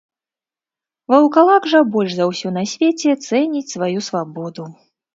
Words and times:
Ваўкалак 1.15 1.69
жа 1.75 1.83
больш 1.97 2.11
за 2.21 2.25
ўсё 2.31 2.55
на 2.57 2.65
свеце 2.75 3.09
цэніць 3.27 3.65
сваю 3.77 3.99
свабоду. 4.11 4.63